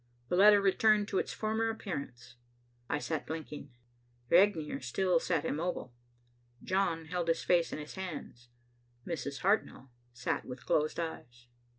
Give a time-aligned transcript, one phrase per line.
[0.29, 2.33] The letter returned to its former appearance.
[2.89, 3.69] I sat blinking.
[4.31, 5.93] Regnier still sat immobile.
[6.63, 8.49] John held his face in his hands.
[9.05, 9.41] Mrs.
[9.41, 11.45] Hartnell sat with closed eyes.